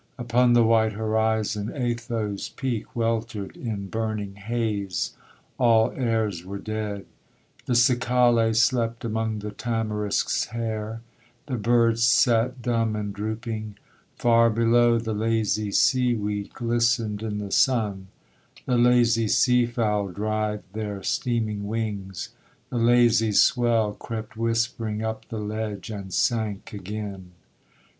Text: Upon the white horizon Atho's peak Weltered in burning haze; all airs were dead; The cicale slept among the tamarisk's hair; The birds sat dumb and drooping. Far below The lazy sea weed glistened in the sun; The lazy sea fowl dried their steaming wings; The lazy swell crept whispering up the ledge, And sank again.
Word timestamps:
Upon 0.17 0.53
the 0.53 0.63
white 0.63 0.93
horizon 0.93 1.67
Atho's 1.71 2.49
peak 2.49 2.95
Weltered 2.95 3.55
in 3.55 3.85
burning 3.85 4.33
haze; 4.33 5.11
all 5.59 5.91
airs 5.91 6.43
were 6.43 6.57
dead; 6.57 7.05
The 7.67 7.75
cicale 7.75 8.55
slept 8.55 9.05
among 9.05 9.37
the 9.45 9.51
tamarisk's 9.51 10.45
hair; 10.45 11.01
The 11.45 11.57
birds 11.57 12.03
sat 12.03 12.63
dumb 12.63 12.95
and 12.95 13.13
drooping. 13.13 13.77
Far 14.15 14.49
below 14.49 14.97
The 14.97 15.13
lazy 15.13 15.71
sea 15.71 16.15
weed 16.15 16.51
glistened 16.51 17.21
in 17.21 17.37
the 17.37 17.51
sun; 17.51 18.07
The 18.65 18.79
lazy 18.79 19.27
sea 19.27 19.67
fowl 19.67 20.07
dried 20.07 20.63
their 20.73 21.03
steaming 21.03 21.67
wings; 21.67 22.29
The 22.71 22.79
lazy 22.79 23.33
swell 23.33 23.93
crept 23.93 24.35
whispering 24.35 25.03
up 25.03 25.27
the 25.29 25.37
ledge, 25.37 25.91
And 25.91 26.11
sank 26.11 26.73
again. 26.73 27.33